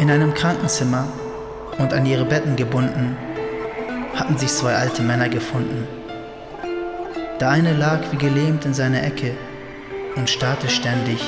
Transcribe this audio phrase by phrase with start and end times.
[0.00, 1.06] In einem Krankenzimmer
[1.76, 3.18] und an ihre Betten gebunden,
[4.14, 5.86] hatten sich zwei alte Männer gefunden.
[7.38, 9.34] Der eine lag wie gelähmt in seiner Ecke
[10.16, 11.22] und starrte ständig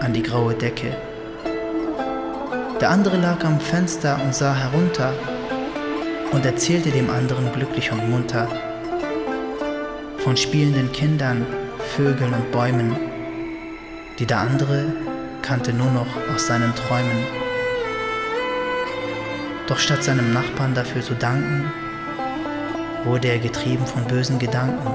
[0.00, 0.94] an die graue Decke.
[2.82, 5.14] Der andere lag am Fenster und sah herunter
[6.30, 8.46] und erzählte dem anderen glücklich und munter
[10.18, 11.46] von spielenden Kindern,
[11.96, 12.94] Vögeln und Bäumen,
[14.18, 14.92] die der andere
[15.40, 17.47] kannte nur noch aus seinen Träumen.
[19.68, 21.70] Doch statt seinem Nachbarn dafür zu danken,
[23.04, 24.90] wurde er getrieben von bösen Gedanken.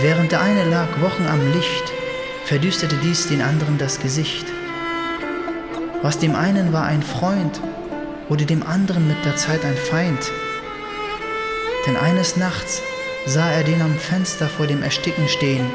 [0.00, 1.92] Während der eine lag Wochen am Licht,
[2.44, 4.46] verdüsterte dies den anderen das Gesicht.
[6.00, 7.60] Was dem einen war ein Freund,
[8.30, 10.30] wurde dem anderen mit der Zeit ein Feind.
[11.86, 12.80] Denn eines Nachts
[13.26, 15.66] sah er den am Fenster vor dem Ersticken stehen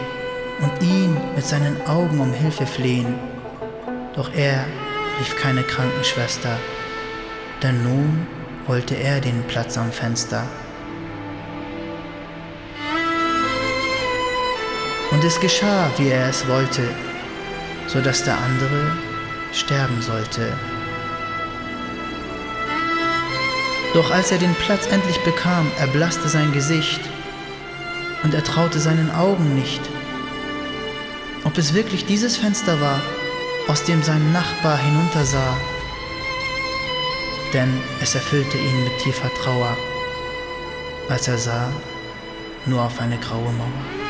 [0.61, 3.13] und ihn mit seinen Augen um Hilfe flehen.
[4.15, 4.65] Doch er
[5.19, 6.57] rief keine Krankenschwester,
[7.63, 8.27] denn nun
[8.67, 10.43] wollte er den Platz am Fenster.
[15.11, 16.83] Und es geschah, wie er es wollte,
[17.87, 18.97] so dass der andere
[19.53, 20.53] sterben sollte.
[23.93, 27.01] Doch als er den Platz endlich bekam, erblasste sein Gesicht
[28.23, 29.81] und er traute seinen Augen nicht.
[31.43, 32.99] Ob es wirklich dieses Fenster war,
[33.67, 35.55] aus dem sein Nachbar hinuntersah,
[37.53, 39.77] denn es erfüllte ihn mit tiefer Trauer,
[41.09, 41.71] als er sah
[42.65, 44.02] nur auf eine graue Mauer.